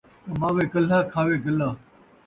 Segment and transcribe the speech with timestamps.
[0.25, 1.69] کماوے کلھا، کھاوے گلا